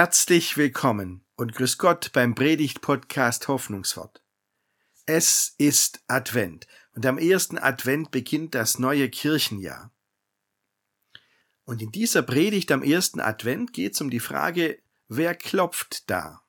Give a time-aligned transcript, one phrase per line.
[0.00, 4.22] Herzlich willkommen und grüß Gott beim Predigt-Podcast Hoffnungswort.
[5.06, 9.92] Es ist Advent und am ersten Advent beginnt das neue Kirchenjahr.
[11.64, 16.44] Und in dieser Predigt am ersten Advent geht es um die Frage, wer klopft da?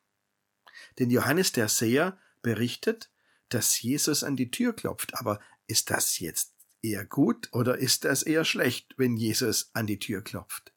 [1.00, 3.10] Denn Johannes der Seher berichtet,
[3.50, 5.16] dass Jesus an die Tür klopft.
[5.16, 6.54] Aber ist das jetzt
[6.84, 10.72] eher gut oder ist das eher schlecht, wenn Jesus an die Tür klopft?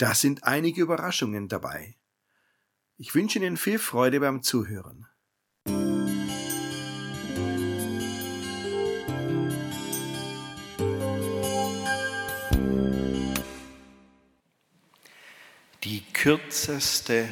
[0.00, 1.94] Da sind einige Überraschungen dabei.
[2.96, 5.06] Ich wünsche Ihnen viel Freude beim Zuhören.
[15.84, 17.28] Die kürzeste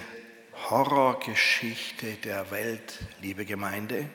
[0.69, 4.11] Horrorgeschichte der Welt, liebe Gemeinde,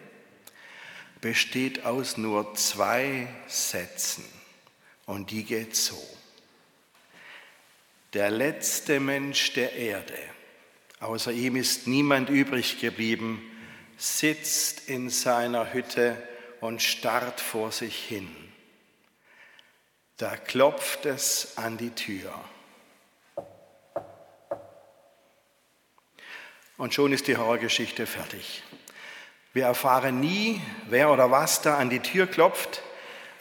[1.21, 4.25] besteht aus nur zwei Sätzen
[5.07, 5.97] und die geht so.
[8.13, 10.17] Der letzte Mensch der Erde,
[10.99, 13.41] außer ihm ist niemand übrig geblieben,
[13.97, 16.21] sitzt in seiner Hütte
[16.61, 18.29] und starrt vor sich hin.
[20.17, 22.33] Da klopft es an die Tür.
[26.77, 28.61] Und schon ist die Horrorgeschichte fertig.
[29.53, 32.81] Wir erfahren nie, wer oder was da an die Tür klopft,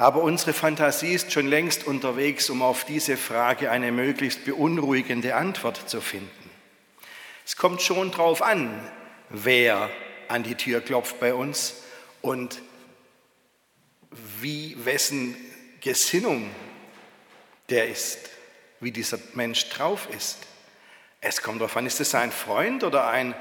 [0.03, 5.89] aber unsere Fantasie ist schon längst unterwegs, um auf diese Frage eine möglichst beunruhigende Antwort
[5.89, 6.51] zu finden.
[7.47, 8.81] Es kommt schon darauf an,
[9.29, 9.91] wer
[10.27, 11.83] an die Tür klopft bei uns
[12.21, 12.61] und
[14.41, 15.37] wie wessen
[15.81, 16.51] Gesinnung
[17.69, 18.31] der ist,
[18.81, 20.39] wie dieser Mensch drauf ist.
[21.21, 23.35] Es kommt darauf an, ist es ein Freund oder ein,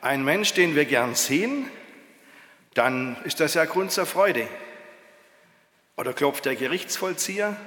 [0.00, 1.70] ein Mensch, den wir gern sehen?
[2.74, 4.46] dann ist das ja Grund zur Freude.
[6.00, 7.58] Oder klopft der Gerichtsvollzieher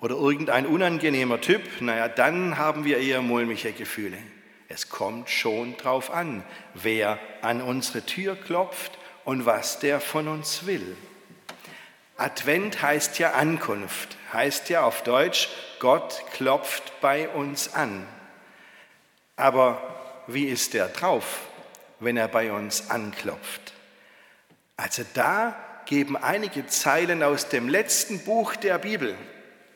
[0.00, 4.18] oder irgendein unangenehmer Typ, naja, dann haben wir eher mulmige Gefühle.
[4.68, 6.44] Es kommt schon drauf an,
[6.74, 10.94] wer an unsere Tür klopft und was der von uns will.
[12.18, 15.48] Advent heißt ja Ankunft, heißt ja auf Deutsch,
[15.78, 18.06] Gott klopft bei uns an.
[19.36, 19.80] Aber
[20.26, 21.46] wie ist der drauf,
[21.98, 23.72] wenn er bei uns anklopft?
[24.76, 25.56] Also da
[25.88, 29.16] geben einige Zeilen aus dem letzten Buch der Bibel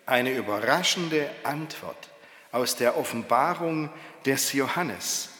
[0.04, 2.10] eine überraschende Antwort
[2.52, 3.88] aus der Offenbarung
[4.26, 5.30] des Johannes.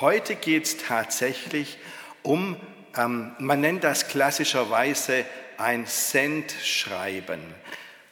[0.00, 1.78] Heute geht es tatsächlich
[2.24, 2.56] um,
[2.96, 5.24] ähm, man nennt das klassischerweise
[5.58, 7.40] ein Sendschreiben.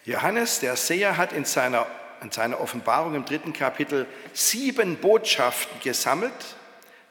[0.05, 1.85] Johannes, der Seher, hat in seiner,
[2.23, 6.57] in seiner Offenbarung im dritten Kapitel sieben Botschaften gesammelt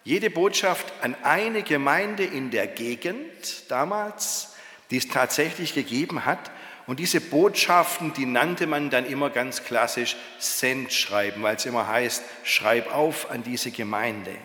[0.06, 4.56] jede Botschaft an eine Gemeinde in der Gegend damals,
[4.92, 6.52] die es tatsächlich gegeben hat.
[6.86, 12.24] Und diese Botschaften, die nannte man dann immer ganz klassisch Sendschreiben, weil es immer heißt,
[12.44, 14.36] schreib auf an diese Gemeinde.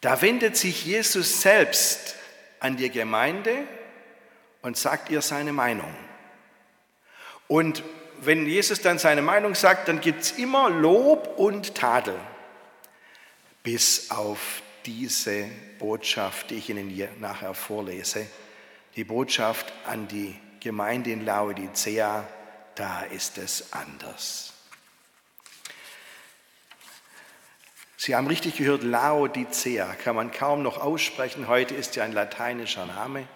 [0.00, 2.16] Da wendet sich Jesus selbst
[2.58, 3.54] an die Gemeinde
[4.62, 5.94] und sagt ihr seine Meinung.
[7.48, 7.82] Und
[8.20, 12.18] wenn Jesus dann seine Meinung sagt, dann gibt es immer Lob und Tadel
[13.62, 15.46] bis auf diese
[15.78, 18.26] Botschaft, die ich Ihnen hier nachher vorlese,
[18.96, 22.26] die Botschaft an die Gemeinde in Laodicea,
[22.74, 24.52] da ist es anders.
[27.96, 31.48] Sie haben richtig gehört, Laodicea kann man kaum noch aussprechen.
[31.48, 33.28] Heute ist ja ein lateinischer Name.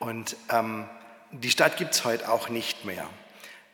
[0.00, 0.88] Und ähm,
[1.30, 3.08] die Stadt gibt es heute auch nicht mehr.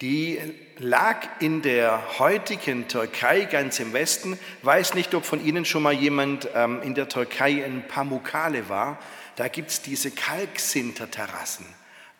[0.00, 0.40] Die
[0.78, 4.38] lag in der heutigen Türkei ganz im Westen.
[4.62, 8.98] Weiß nicht, ob von Ihnen schon mal jemand ähm, in der Türkei in Pamukkale war.
[9.34, 11.66] Da gibt es diese Kalksinterterrassen.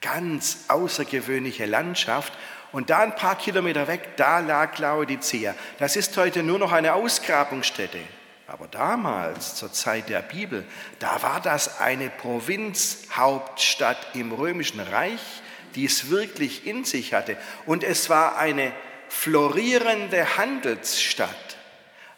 [0.00, 2.32] Ganz außergewöhnliche Landschaft.
[2.72, 5.54] Und da ein paar Kilometer weg, da lag Laodicea.
[5.78, 8.00] Das ist heute nur noch eine Ausgrabungsstätte.
[8.48, 10.64] Aber damals, zur Zeit der Bibel,
[10.98, 15.42] da war das eine Provinzhauptstadt im Römischen Reich
[15.78, 17.36] die es wirklich in sich hatte.
[17.64, 18.72] Und es war eine
[19.08, 21.56] florierende Handelsstadt.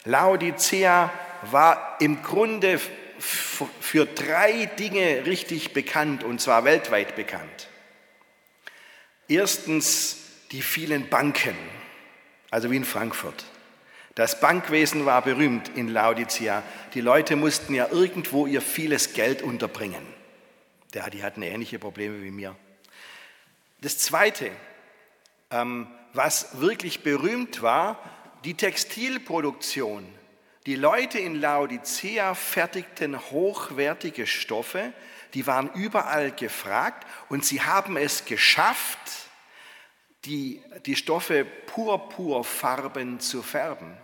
[0.06, 1.12] Laodicea
[1.50, 2.80] war im Grunde
[3.18, 7.68] für drei Dinge richtig bekannt, und zwar weltweit bekannt.
[9.28, 10.16] Erstens
[10.52, 11.54] die vielen Banken,
[12.50, 13.44] also wie in Frankfurt.
[14.14, 16.62] Das Bankwesen war berühmt in Laodicea.
[16.94, 20.06] Die Leute mussten ja irgendwo ihr vieles Geld unterbringen.
[20.94, 22.56] die hatten ähnliche Probleme wie mir.
[23.80, 24.50] Das Zweite,
[25.50, 27.98] ähm, was wirklich berühmt war,
[28.44, 30.06] die Textilproduktion.
[30.66, 34.92] Die Leute in Laodicea fertigten hochwertige Stoffe,
[35.32, 38.98] die waren überall gefragt und sie haben es geschafft,
[40.26, 43.96] die, die Stoffe purpurfarben zu färben.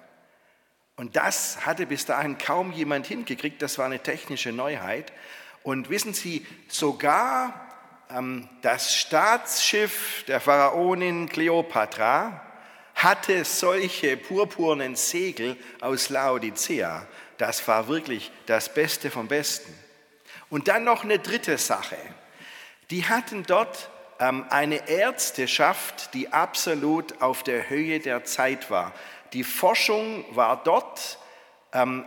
[0.97, 3.61] Und das hatte bis dahin kaum jemand hingekriegt.
[3.61, 5.13] Das war eine technische Neuheit.
[5.63, 7.66] Und wissen Sie, sogar
[8.63, 12.41] das Staatsschiff der Pharaonin Kleopatra
[12.95, 17.07] hatte solche purpurnen Segel aus Laodicea.
[17.37, 19.73] Das war wirklich das Beste vom Besten.
[20.49, 21.99] Und dann noch eine dritte Sache.
[22.91, 28.95] Die hatten dort ähm, eine Ärzteschaft, die absolut auf der Höhe der Zeit war.
[29.33, 31.26] Die Forschung war dort ähm,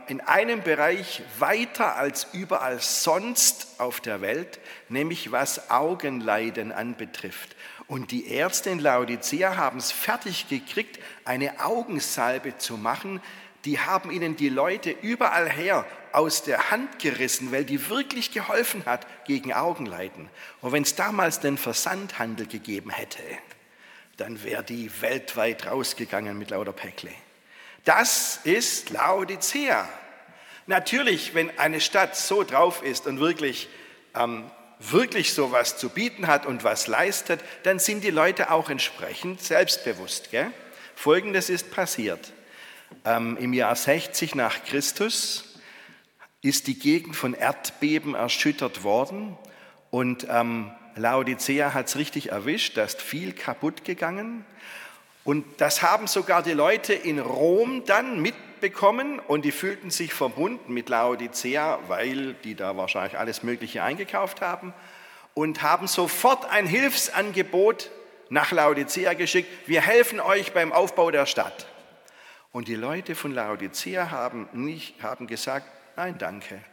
[0.08, 7.56] in einem Bereich weiter als überall sonst auf der Welt, nämlich was Augenleiden anbetrifft.
[7.88, 13.22] Und die Ärzte in Laodicea haben es fertig gekriegt, eine Augensalbe zu machen.
[13.66, 18.86] Die haben ihnen die Leute überall her aus der Hand gerissen, weil die wirklich geholfen
[18.86, 20.30] hat gegen Augenleiden.
[20.62, 23.24] Und wenn es damals den Versandhandel gegeben hätte,
[24.18, 27.12] dann wäre die weltweit rausgegangen mit lauter Päckle.
[27.90, 29.90] Das ist Laodicea.
[30.68, 33.68] Natürlich, wenn eine Stadt so drauf ist und wirklich,
[34.14, 34.44] ähm,
[34.78, 39.42] wirklich so was zu bieten hat und was leistet, dann sind die Leute auch entsprechend
[39.42, 40.30] selbstbewusst.
[40.30, 40.52] Gell?
[40.94, 42.32] Folgendes ist passiert.
[43.06, 45.56] Ähm, Im Jahr 60 nach Christus
[46.44, 49.36] ist die Gegend von Erdbeben erschüttert worden
[49.90, 54.46] und ähm, Laodicea hat es richtig erwischt, da ist viel kaputt gegangen.
[55.24, 60.74] Und das haben sogar die Leute in Rom dann mitbekommen und die fühlten sich verbunden
[60.74, 64.74] mit Laodicea, weil die da wahrscheinlich alles Mögliche eingekauft haben
[65.34, 67.92] und haben sofort ein Hilfsangebot
[68.30, 69.50] nach Laodicea geschickt.
[69.68, 71.68] Wir helfen euch beim Aufbau der Stadt.
[72.52, 76.64] Und die Leute von Laodicea haben, nicht, haben gesagt, nein, danke,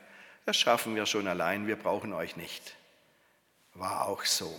[0.47, 2.77] das schaffen wir schon allein, wir brauchen euch nicht.
[3.75, 4.59] War auch so.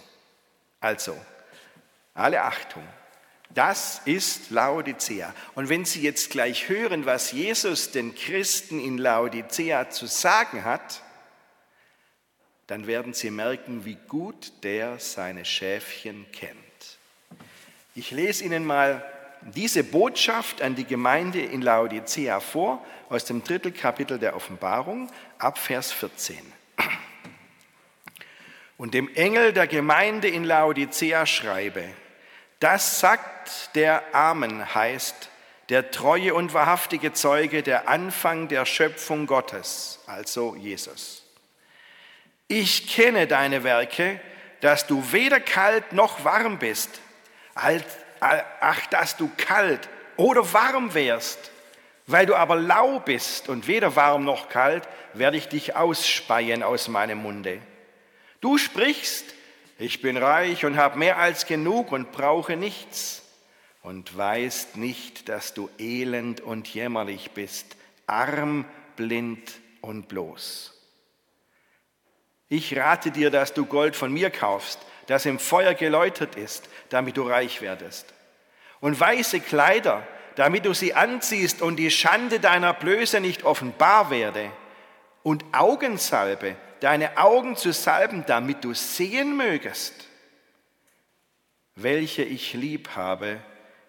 [0.79, 1.17] Also,
[2.13, 2.83] alle Achtung,
[3.49, 5.33] das ist Laodicea.
[5.55, 11.01] Und wenn Sie jetzt gleich hören, was Jesus den Christen in Laodicea zu sagen hat,
[12.67, 16.57] dann werden Sie merken, wie gut der seine Schäfchen kennt.
[17.95, 19.03] Ich lese Ihnen mal
[19.41, 25.57] diese Botschaft an die Gemeinde in Laodicea vor, aus dem dritten Kapitel der Offenbarung, ab
[25.57, 26.37] Vers 14.
[28.77, 31.85] Und dem Engel der Gemeinde in Laodicea schreibe,
[32.59, 35.29] das sagt der Amen heißt,
[35.69, 41.23] der treue und wahrhaftige Zeuge, der Anfang der Schöpfung Gottes, also Jesus.
[42.47, 44.19] Ich kenne deine Werke,
[44.61, 47.01] dass du weder kalt noch warm bist.
[47.53, 51.51] Ach, dass du kalt oder warm wärst.
[52.09, 56.87] Weil du aber lau bist und weder warm noch kalt, werde ich dich ausspeien aus
[56.87, 57.61] meinem Munde.
[58.39, 59.25] Du sprichst,
[59.79, 63.23] ich bin reich und habe mehr als genug und brauche nichts
[63.83, 67.77] und weißt nicht, dass du elend und jämmerlich bist,
[68.07, 68.65] arm,
[68.95, 70.73] blind und bloß.
[72.49, 77.17] Ich rate dir, dass du Gold von mir kaufst, das im Feuer geläutert ist, damit
[77.17, 78.13] du reich werdest.
[78.79, 84.51] Und weiße Kleider, damit du sie anziehst und die Schande deiner Blöße nicht offenbar werde.
[85.23, 90.07] Und Augensalbe, deine Augen zu salben, damit du sehen mögest.
[91.75, 93.39] Welche ich lieb habe,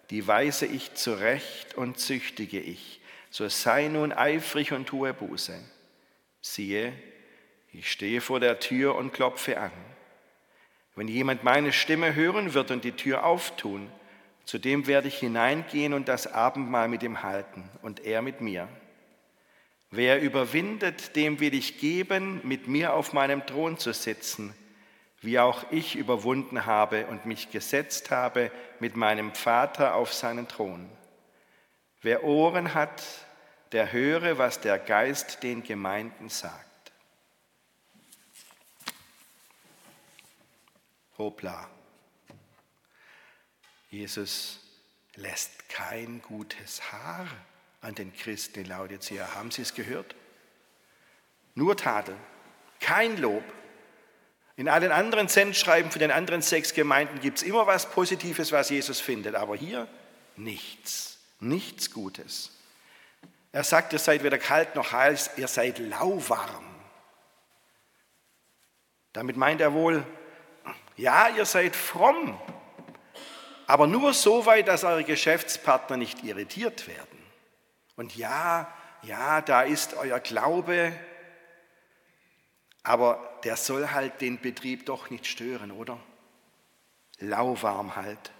[0.09, 3.01] die weise ich zurecht und züchtige ich.
[3.29, 5.59] So sei nun eifrig und tue Buße.
[6.41, 6.93] Siehe,
[7.71, 9.71] ich stehe vor der Tür und klopfe an.
[10.95, 13.91] Wenn jemand meine Stimme hören wird und die Tür auftun,
[14.45, 18.67] zu dem werde ich hineingehen und das Abendmahl mit ihm halten und er mit mir.
[19.91, 24.53] Wer überwindet, dem will ich geben, mit mir auf meinem Thron zu sitzen,
[25.21, 30.89] wie auch ich überwunden habe und mich gesetzt habe mit meinem Vater auf seinen Thron.
[32.01, 33.03] Wer Ohren hat,
[33.71, 36.91] der höre, was der Geist den Gemeinden sagt.
[41.17, 41.67] Hopla.
[43.89, 44.59] Jesus
[45.15, 47.27] lässt kein gutes Haar
[47.81, 49.35] an den Christen in Laodicea.
[49.35, 50.15] Haben Sie es gehört?
[51.55, 52.15] Nur Tadel,
[52.79, 53.43] kein Lob.
[54.55, 58.69] In allen anderen Sendschreiben von den anderen sechs Gemeinden gibt es immer was Positives, was
[58.69, 59.87] Jesus findet, aber hier
[60.35, 62.51] nichts, nichts Gutes.
[63.51, 66.65] Er sagt, ihr seid weder kalt noch heiß, ihr seid lauwarm.
[69.13, 70.05] Damit meint er wohl,
[70.97, 72.39] ja, ihr seid fromm,
[73.65, 77.18] aber nur so weit, dass eure Geschäftspartner nicht irritiert werden.
[77.99, 80.93] Und ja, ja, da ist euer Glaube,
[82.81, 85.99] aber der soll halt den Betrieb doch nicht stören, oder?
[87.17, 88.31] Lauwarm halt.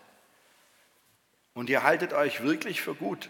[1.54, 3.30] Und ihr haltet euch wirklich für gut.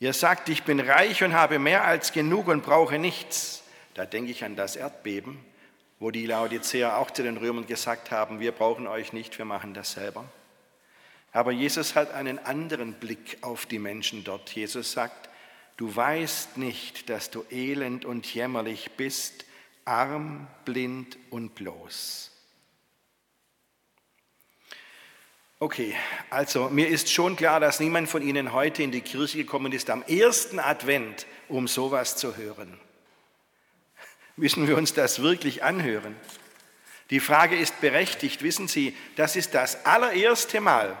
[0.00, 3.64] Ihr sagt, ich bin reich und habe mehr als genug und brauche nichts.
[3.94, 5.42] Da denke ich an das Erdbeben,
[5.98, 9.72] wo die Laodiceer auch zu den Römern gesagt haben, wir brauchen euch nicht, wir machen
[9.72, 10.26] das selber.
[11.36, 14.48] Aber Jesus hat einen anderen Blick auf die Menschen dort.
[14.52, 15.28] Jesus sagt,
[15.76, 19.44] du weißt nicht, dass du elend und jämmerlich bist,
[19.84, 22.30] arm, blind und bloß.
[25.58, 25.94] Okay,
[26.30, 29.90] also mir ist schon klar, dass niemand von Ihnen heute in die Kirche gekommen ist
[29.90, 32.80] am ersten Advent, um sowas zu hören.
[34.36, 36.16] Müssen wir uns das wirklich anhören?
[37.10, 38.42] Die Frage ist berechtigt.
[38.42, 40.96] Wissen Sie, das ist das allererste Mal,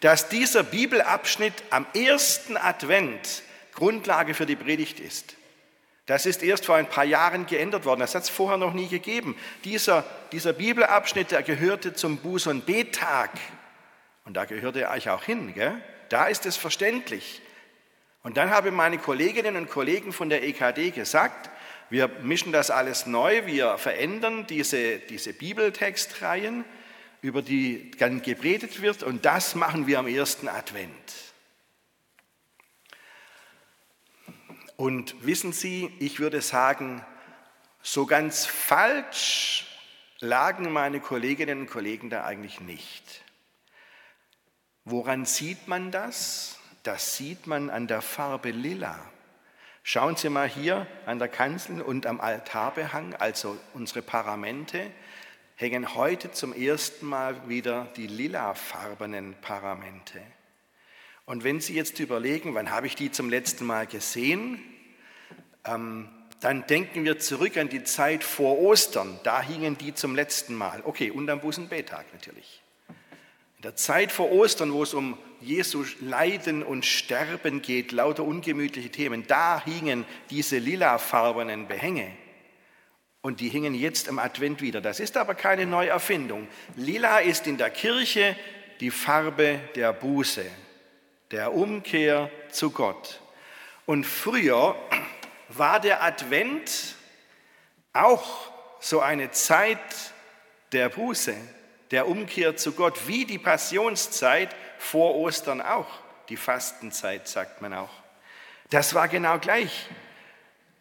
[0.00, 5.36] dass dieser Bibelabschnitt am ersten Advent Grundlage für die Predigt ist.
[6.06, 8.00] Das ist erst vor ein paar Jahren geändert worden.
[8.00, 9.36] Das hat es vorher noch nie gegeben.
[9.64, 13.30] Dieser, dieser Bibelabschnitt, der gehörte zum Buß- und Bettag.
[14.24, 15.52] Und da gehörte er eigentlich auch hin.
[15.52, 15.74] Gell?
[16.08, 17.42] Da ist es verständlich.
[18.22, 21.50] Und dann haben meine Kolleginnen und Kollegen von der EKD gesagt,
[21.90, 26.64] wir mischen das alles neu, wir verändern diese, diese Bibeltextreihen,
[27.20, 30.92] über die dann gepredigt wird, und das machen wir am ersten Advent.
[34.76, 37.04] Und wissen Sie, ich würde sagen,
[37.82, 39.66] so ganz falsch
[40.20, 43.24] lagen meine Kolleginnen und Kollegen da eigentlich nicht.
[44.84, 46.58] Woran sieht man das?
[46.82, 48.98] Das sieht man an der Farbe lila.
[49.82, 54.90] Schauen Sie mal hier an der Kanzel und am Altarbehang, also unsere Paramente,
[55.58, 60.22] hängen heute zum ersten Mal wieder die lilafarbenen Paramente.
[61.26, 64.62] Und wenn Sie jetzt überlegen, wann habe ich die zum letzten Mal gesehen,
[65.64, 69.18] ähm, dann denken wir zurück an die Zeit vor Ostern.
[69.24, 70.80] Da hingen die zum letzten Mal.
[70.84, 72.62] Okay, und am Bußenbetag natürlich.
[73.56, 78.90] In der Zeit vor Ostern, wo es um Jesu Leiden und Sterben geht, lauter ungemütliche
[78.90, 82.16] Themen, da hingen diese lilafarbenen Behänge.
[83.28, 84.80] Und die hingen jetzt am Advent wieder.
[84.80, 86.48] Das ist aber keine Neuerfindung.
[86.76, 88.34] Lila ist in der Kirche
[88.80, 90.46] die Farbe der Buße
[91.30, 93.20] der Umkehr zu Gott.
[93.84, 94.76] Und früher
[95.50, 96.94] war der Advent
[97.92, 99.76] auch so eine Zeit
[100.72, 101.34] der Buße,
[101.90, 107.92] der Umkehr zu Gott, wie die Passionszeit vor Ostern auch, die Fastenzeit sagt man auch.
[108.70, 109.86] Das war genau gleich.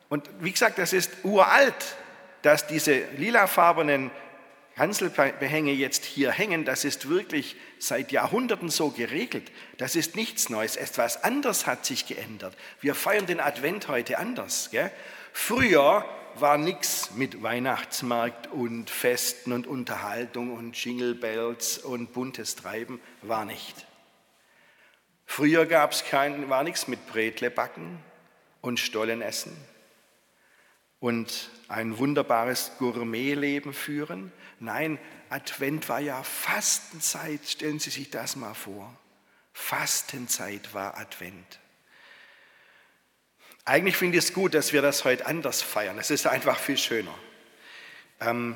[0.07, 1.97] Und wie gesagt, das ist uralt,
[2.41, 4.11] dass diese lilafarbenen
[4.77, 9.51] Kanzelbehänge jetzt hier hängen, das ist wirklich seit Jahrhunderten so geregelt.
[9.77, 10.75] Das ist nichts Neues.
[10.75, 12.55] Etwas anderes hat sich geändert.
[12.79, 14.69] Wir feiern den Advent heute anders.
[14.71, 14.91] Gell?
[15.33, 21.19] Früher war nichts mit Weihnachtsmarkt und Festen und Unterhaltung und Jingle
[21.83, 23.87] und buntes Treiben, war nicht.
[25.25, 27.97] Früher gab es kein, war nichts mit Bretle backen
[28.61, 29.57] und Stollen essen
[30.99, 34.31] und ein wunderbares Gourmetleben führen.
[34.59, 34.99] Nein,
[35.29, 37.41] Advent war ja Fastenzeit.
[37.45, 38.97] Stellen Sie sich das mal vor.
[39.53, 41.59] Fastenzeit war Advent.
[43.65, 45.99] Eigentlich finde ich es gut, dass wir das heute anders feiern.
[45.99, 47.13] Es ist einfach viel schöner.
[48.21, 48.55] Ähm,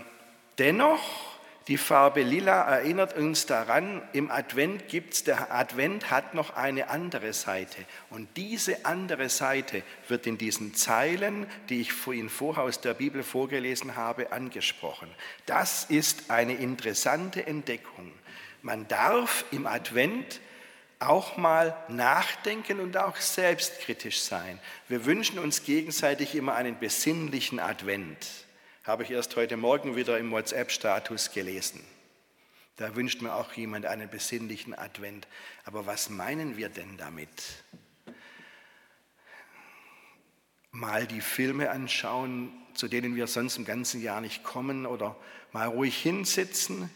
[0.57, 1.30] dennoch
[1.67, 7.33] die Farbe lila erinnert uns daran, im Advent gibt's, der Advent hat noch eine andere
[7.33, 7.77] Seite.
[8.09, 13.21] Und diese andere Seite wird in diesen Zeilen, die ich Ihnen vorher aus der Bibel
[13.21, 15.07] vorgelesen habe, angesprochen.
[15.45, 18.11] Das ist eine interessante Entdeckung.
[18.63, 20.41] Man darf im Advent
[20.97, 24.59] auch mal nachdenken und auch selbstkritisch sein.
[24.87, 28.17] Wir wünschen uns gegenseitig immer einen besinnlichen Advent.
[28.83, 31.85] Habe ich erst heute Morgen wieder im WhatsApp-Status gelesen.
[32.77, 35.27] Da wünscht mir auch jemand einen besinnlichen Advent.
[35.65, 37.29] Aber was meinen wir denn damit?
[40.71, 45.15] Mal die Filme anschauen, zu denen wir sonst im ganzen Jahr nicht kommen oder
[45.51, 46.89] mal ruhig hinsitzen.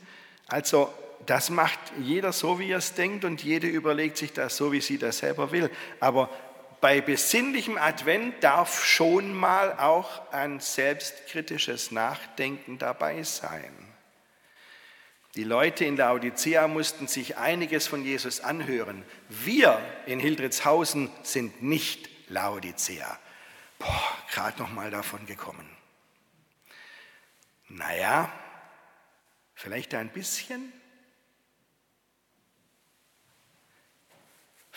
[0.48, 0.92] Also
[1.28, 4.82] das macht jeder so, wie er es denkt und jede überlegt sich das so, wie
[4.82, 5.70] sie das selber will.
[6.00, 6.32] Aber
[6.82, 13.74] bei besinnlichem Advent darf schon mal auch ein selbstkritisches Nachdenken dabei sein.
[15.36, 19.04] Die Leute in Laodicea mussten sich einiges von Jesus anhören.
[19.28, 23.20] Wir in Hildritzhausen sind nicht Laodicea.
[23.78, 25.70] Boah, gerade noch mal davon gekommen.
[27.68, 28.32] Naja,
[29.56, 30.72] vielleicht ein bisschen.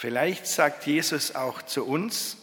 [0.00, 2.37] Vielleicht sagt Jesus auch zu uns,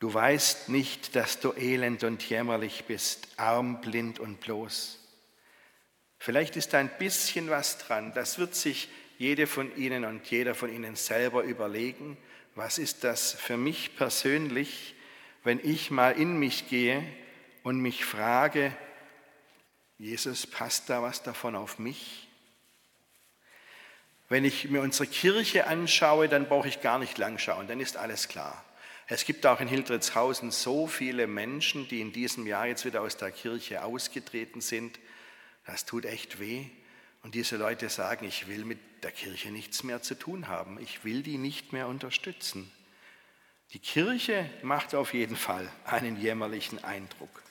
[0.00, 4.98] du weißt nicht, dass du elend und jämmerlich bist, arm, blind und bloß.
[6.18, 8.12] Vielleicht ist da ein bisschen was dran.
[8.12, 12.16] Das wird sich jede von Ihnen und jeder von Ihnen selber überlegen,
[12.56, 14.96] Was ist das für mich persönlich,
[15.44, 17.04] wenn ich mal in mich gehe
[17.62, 18.76] und mich frage,
[19.96, 22.31] Jesus, passt da was davon auf mich?
[24.32, 27.98] Wenn ich mir unsere Kirche anschaue, dann brauche ich gar nicht lang schauen, dann ist
[27.98, 28.64] alles klar.
[29.06, 33.18] Es gibt auch in Hildritzhausen so viele Menschen, die in diesem Jahr jetzt wieder aus
[33.18, 34.98] der Kirche ausgetreten sind.
[35.66, 36.64] Das tut echt weh.
[37.22, 40.80] Und diese Leute sagen, ich will mit der Kirche nichts mehr zu tun haben.
[40.80, 42.72] Ich will die nicht mehr unterstützen.
[43.74, 47.42] Die Kirche macht auf jeden Fall einen jämmerlichen Eindruck.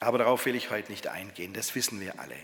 [0.00, 2.34] Aber darauf will ich heute nicht eingehen, das wissen wir alle.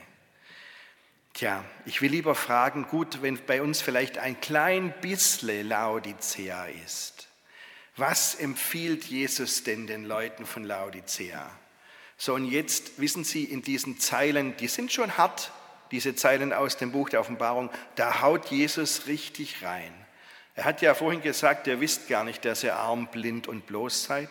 [1.37, 7.29] Tja, ich will lieber fragen, gut, wenn bei uns vielleicht ein klein bisschen Laodicea ist,
[7.95, 11.51] was empfiehlt Jesus denn den Leuten von Laodicea?
[12.17, 15.53] So, und jetzt wissen Sie, in diesen Zeilen, die sind schon hart,
[15.91, 19.93] diese Zeilen aus dem Buch der Offenbarung, da haut Jesus richtig rein.
[20.55, 24.05] Er hat ja vorhin gesagt, ihr wisst gar nicht, dass ihr arm, blind und bloß
[24.05, 24.31] seid.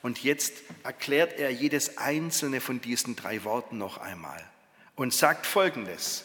[0.00, 4.48] Und jetzt erklärt er jedes einzelne von diesen drei Worten noch einmal
[4.94, 6.24] und sagt Folgendes.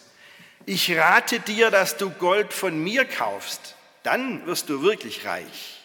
[0.65, 5.81] Ich rate dir, dass du Gold von mir kaufst, dann wirst du wirklich reich.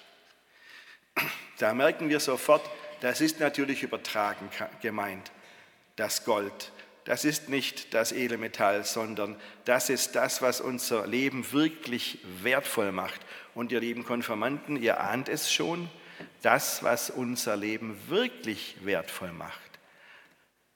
[1.58, 2.68] Da merken wir sofort,
[3.00, 4.50] das ist natürlich übertragen
[4.82, 5.32] gemeint,
[5.96, 6.72] das Gold.
[7.04, 13.20] Das ist nicht das Edelmetall, sondern das ist das, was unser Leben wirklich wertvoll macht.
[13.54, 15.88] Und ihr lieben Konfirmanden, ihr ahnt es schon,
[16.42, 19.60] das, was unser Leben wirklich wertvoll macht,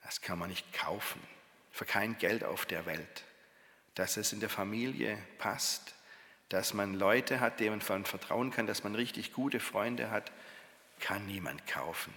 [0.04, 1.20] das kann man nicht kaufen,
[1.70, 3.24] für kein Geld auf der Welt.
[3.94, 5.94] Dass es in der Familie passt,
[6.48, 10.32] dass man Leute hat, denen man vertrauen kann, dass man richtig gute Freunde hat,
[10.98, 12.12] kann niemand kaufen.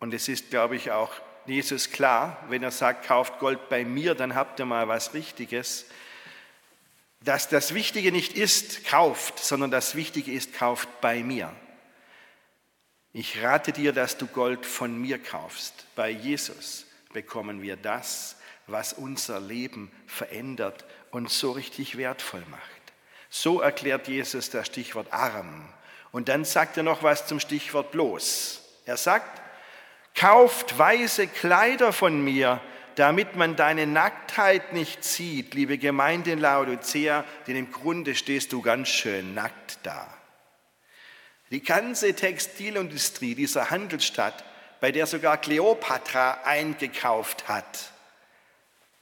[0.00, 1.12] Und es ist, glaube ich, auch
[1.46, 5.86] Jesus klar, wenn er sagt, kauft Gold bei mir, dann habt ihr mal was Richtiges,
[7.20, 11.54] dass das Wichtige nicht ist, kauft, sondern das Wichtige ist, kauft bei mir.
[13.12, 15.86] Ich rate dir, dass du Gold von mir kaufst.
[15.94, 22.62] Bei Jesus bekommen wir das, was unser Leben verändert und so richtig wertvoll macht.
[23.30, 25.68] So erklärt Jesus das Stichwort arm.
[26.10, 28.62] Und dann sagt er noch was zum Stichwort bloß.
[28.84, 29.40] Er sagt,
[30.14, 32.60] kauft weiße Kleider von mir,
[32.96, 38.60] damit man deine Nacktheit nicht sieht, liebe Gemeinde in Laodicea, denn im Grunde stehst du
[38.60, 40.06] ganz schön nackt da.
[41.50, 44.44] Die ganze Textilindustrie dieser Handelsstadt,
[44.80, 47.92] bei der sogar Kleopatra eingekauft hat,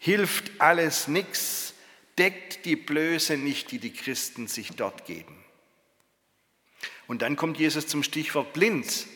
[0.01, 1.75] hilft alles nichts,
[2.19, 5.37] deckt die Blöße nicht, die die Christen sich dort geben.
[7.07, 9.07] Und dann kommt Jesus zum Stichwort blind.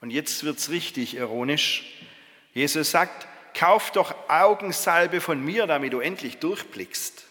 [0.00, 1.84] Und jetzt wird es richtig ironisch.
[2.54, 7.24] Jesus sagt, kauf doch Augensalbe von mir, damit du endlich durchblickst.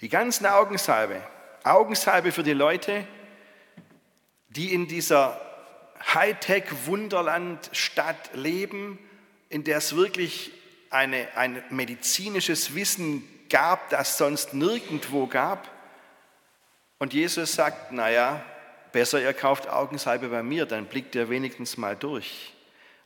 [0.00, 1.22] Die ganzen Augensalbe,
[1.62, 3.06] Augensalbe für die Leute,
[4.48, 5.38] die in dieser
[6.14, 8.98] Hightech-Wunderland-Stadt leben,
[9.50, 10.52] in der es wirklich
[10.90, 15.70] eine, ein medizinisches Wissen gab, das sonst nirgendwo gab.
[16.98, 18.44] Und Jesus sagt, naja,
[18.92, 22.54] besser ihr kauft Augensalbe bei mir, dann blickt ihr wenigstens mal durch.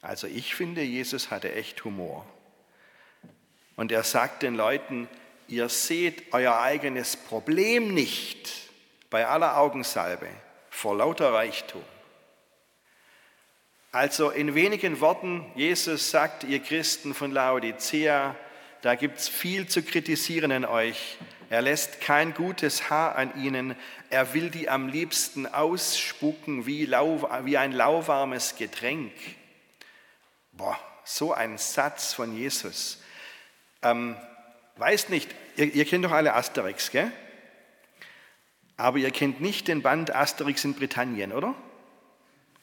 [0.03, 2.27] Also ich finde, Jesus hatte echt Humor.
[3.77, 5.09] Und er sagt den Leuten,
[5.49, 8.51] ihr seht euer eigenes Problem nicht
[9.11, 10.29] bei aller Augensalbe
[10.71, 11.83] vor lauter Reichtum.
[13.95, 18.35] Also in wenigen Worten, Jesus sagt, ihr Christen von Laodicea,
[18.83, 21.17] da gibt es viel zu kritisieren an euch,
[21.49, 23.77] er lässt kein gutes Haar an ihnen.
[24.11, 29.13] Er will die am liebsten ausspucken wie, lau, wie ein lauwarmes Getränk.
[30.51, 33.01] Boah, so ein Satz von Jesus.
[33.81, 34.17] Ähm,
[34.75, 37.13] weiß nicht, ihr, ihr kennt doch alle Asterix, gell?
[38.77, 41.55] Aber ihr kennt nicht den Band Asterix in Britannien, oder?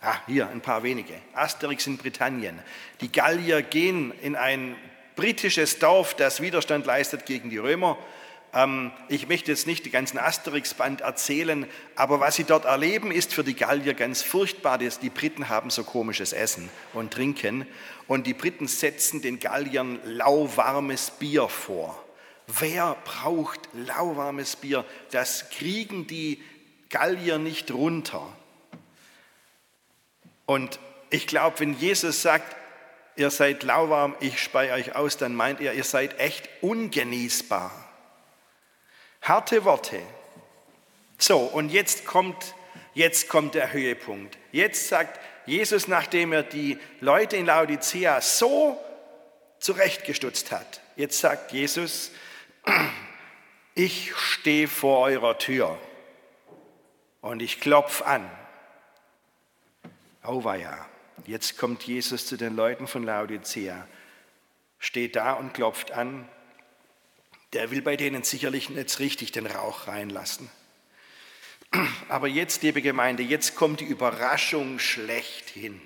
[0.01, 1.13] Ah, hier ein paar wenige.
[1.33, 2.59] Asterix in Britannien.
[3.01, 4.75] Die Gallier gehen in ein
[5.15, 7.97] britisches Dorf, das Widerstand leistet gegen die Römer
[8.53, 13.33] ähm, ich möchte jetzt nicht die ganzen Asterix-Band erzählen, aber was sie dort erleben, ist
[13.33, 14.77] für die Gallier ganz furchtbar.
[14.77, 17.65] Die Briten haben so komisches Essen und Trinken
[18.07, 22.03] und die Briten setzen den Galliern lauwarmes Bier vor.
[22.59, 24.83] Wer braucht lauwarmes Bier?
[25.11, 26.41] Das kriegen die
[26.89, 28.27] Gallier nicht runter.
[30.51, 32.57] Und ich glaube, wenn Jesus sagt,
[33.15, 37.71] ihr seid lauwarm, ich speie euch aus, dann meint er, ihr seid echt ungenießbar.
[39.21, 40.01] Harte Worte.
[41.17, 42.53] So, und jetzt kommt,
[42.93, 44.37] jetzt kommt der Höhepunkt.
[44.51, 48.77] Jetzt sagt Jesus, nachdem er die Leute in Laodicea so
[49.59, 52.11] zurechtgestutzt hat, jetzt sagt Jesus,
[53.73, 55.79] ich stehe vor eurer Tür
[57.21, 58.29] und ich klopfe an.
[60.23, 60.87] Auweia,
[61.25, 63.87] jetzt kommt Jesus zu den Leuten von Laodicea,
[64.77, 66.29] steht da und klopft an.
[67.53, 70.49] Der will bei denen sicherlich nicht richtig den Rauch reinlassen.
[72.07, 75.81] Aber jetzt, liebe Gemeinde, jetzt kommt die Überraschung schlechthin.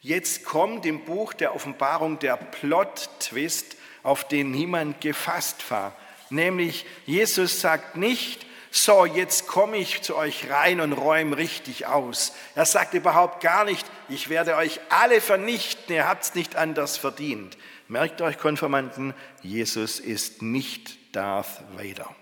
[0.00, 5.96] Jetzt kommt im Buch der Offenbarung der Plot-Twist, auf den niemand gefasst war.
[6.30, 8.45] Nämlich, Jesus sagt nicht,
[8.76, 12.34] so, jetzt komme ich zu euch rein und räume richtig aus.
[12.54, 16.96] Er sagt überhaupt gar nicht, ich werde euch alle vernichten, ihr habt es nicht anders
[16.96, 17.56] verdient.
[17.88, 22.14] Merkt euch, Konformanten, Jesus ist nicht Darth Vader.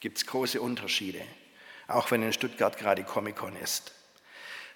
[0.00, 1.22] Gibt es große Unterschiede,
[1.86, 3.92] auch wenn in Stuttgart gerade Comic-Con ist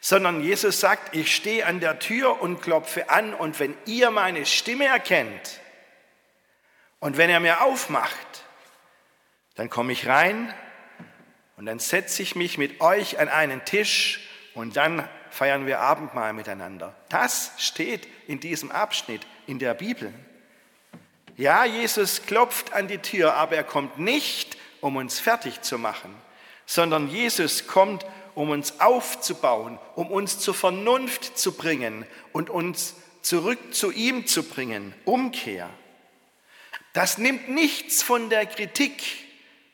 [0.05, 4.47] sondern Jesus sagt, ich stehe an der Tür und klopfe an und wenn ihr meine
[4.47, 5.61] Stimme erkennt
[6.99, 8.45] und wenn er mir aufmacht,
[9.55, 10.53] dann komme ich rein
[11.57, 14.21] und dann setze ich mich mit euch an einen Tisch
[14.55, 16.95] und dann feiern wir Abendmahl miteinander.
[17.09, 20.13] Das steht in diesem Abschnitt in der Bibel.
[21.37, 26.15] Ja, Jesus klopft an die Tür, aber er kommt nicht, um uns fertig zu machen,
[26.67, 33.75] sondern Jesus kommt, um uns aufzubauen, um uns zur Vernunft zu bringen und uns zurück
[33.75, 34.95] zu ihm zu bringen.
[35.05, 35.71] Umkehr.
[36.93, 39.03] Das nimmt nichts von der Kritik,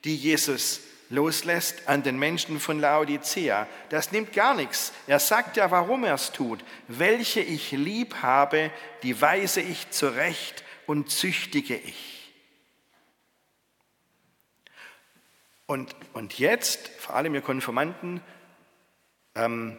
[0.05, 3.67] die Jesus loslässt an den Menschen von Laodicea.
[3.89, 4.93] Das nimmt gar nichts.
[5.07, 6.61] Er sagt ja, warum er es tut.
[6.87, 8.71] Welche ich lieb habe,
[9.03, 12.33] die weise ich zurecht und züchtige ich.
[15.67, 18.23] Und, und jetzt, vor allem ihr Konformanten,
[19.35, 19.77] ähm,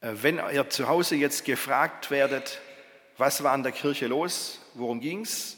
[0.00, 2.60] äh, wenn ihr zu Hause jetzt gefragt werdet,
[3.18, 5.57] was war in der Kirche los, worum ging es,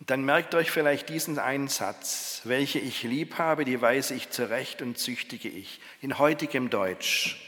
[0.00, 4.80] dann merkt euch vielleicht diesen einen Satz, welche ich lieb habe, die weise ich zurecht
[4.80, 5.80] und züchtige ich.
[6.00, 7.44] In heutigem Deutsch.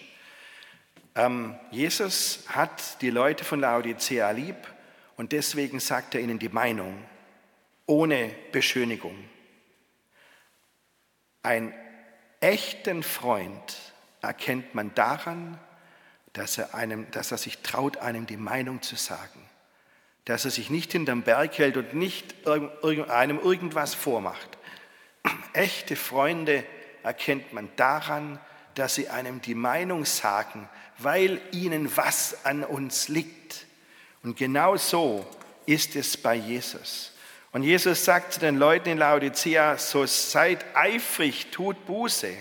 [1.15, 4.57] Ähm, Jesus hat die Leute von Laodicea lieb
[5.17, 7.05] und deswegen sagt er ihnen die Meinung,
[7.87, 9.17] ohne Beschönigung.
[11.43, 11.73] Ein
[12.41, 13.77] echten Freund
[14.23, 15.59] erkennt man daran,
[16.33, 19.49] dass er, einem, dass er sich traut, einem die Meinung zu sagen.
[20.25, 24.59] Dass er sich nicht hinterm Berg hält und nicht einem irgendwas vormacht.
[25.53, 26.65] Echte Freunde
[27.03, 28.39] erkennt man daran,
[28.75, 33.67] dass sie einem die Meinung sagen, weil ihnen was an uns liegt.
[34.23, 35.27] Und genau so
[35.67, 37.13] ist es bei Jesus.
[37.53, 42.33] Und Jesus sagt zu den Leuten in Laodicea, so seid eifrig, tut Buße.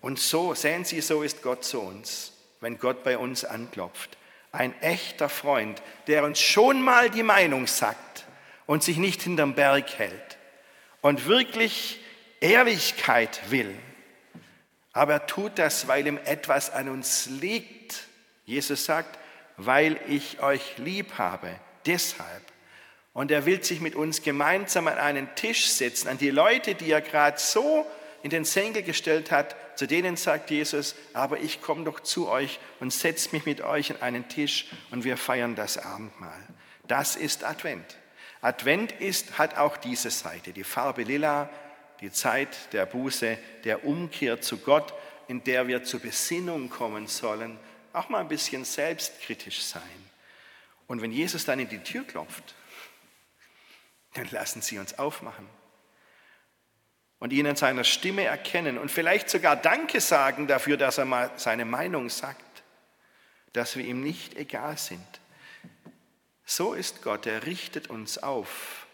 [0.00, 4.16] Und so, sehen Sie, so ist Gott zu uns, wenn Gott bei uns anklopft.
[4.52, 8.24] Ein echter Freund, der uns schon mal die Meinung sagt
[8.66, 10.38] und sich nicht hinterm Berg hält
[11.00, 12.00] und wirklich
[12.40, 13.74] Ehrlichkeit will.
[14.92, 18.04] Aber er tut das, weil ihm etwas an uns liegt.
[18.44, 19.18] Jesus sagt,
[19.56, 21.54] weil ich euch lieb habe,
[21.86, 22.42] deshalb.
[23.12, 26.90] Und er will sich mit uns gemeinsam an einen Tisch setzen, an die Leute, die
[26.90, 27.86] er gerade so
[28.22, 32.60] in den Senkel gestellt hat, zu denen sagt Jesus, aber ich komme doch zu euch
[32.80, 36.46] und setze mich mit euch an einen Tisch und wir feiern das Abendmahl.
[36.86, 37.96] Das ist Advent.
[38.42, 41.50] Advent ist, hat auch diese Seite, die Farbe lila,
[42.00, 44.92] die Zeit der Buße, der Umkehr zu Gott,
[45.28, 47.58] in der wir zur Besinnung kommen sollen,
[47.92, 49.82] auch mal ein bisschen selbstkritisch sein.
[50.86, 52.54] Und wenn Jesus dann in die Tür klopft,
[54.14, 55.46] dann lassen Sie uns aufmachen
[57.20, 61.30] und ihn in seiner Stimme erkennen und vielleicht sogar Danke sagen dafür, dass er mal
[61.36, 62.64] seine Meinung sagt,
[63.52, 65.20] dass wir ihm nicht egal sind.
[66.44, 68.86] So ist Gott, er richtet uns auf.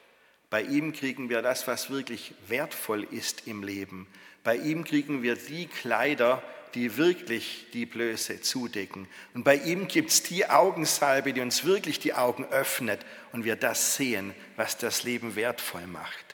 [0.50, 4.06] Bei ihm kriegen wir das, was wirklich wertvoll ist im Leben.
[4.44, 6.42] Bei ihm kriegen wir die Kleider,
[6.74, 9.08] die wirklich die Blöße zudecken.
[9.34, 13.00] Und bei ihm gibt es die Augensalbe, die uns wirklich die Augen öffnet
[13.32, 16.25] und wir das sehen, was das Leben wertvoll macht.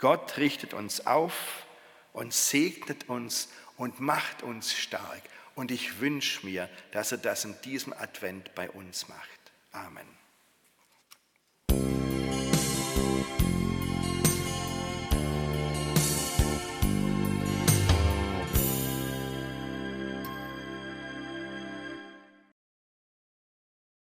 [0.00, 1.66] Gott richtet uns auf
[2.12, 5.22] und segnet uns und macht uns stark.
[5.54, 9.40] Und ich wünsche mir, dass er das in diesem Advent bei uns macht.
[9.72, 10.19] Amen.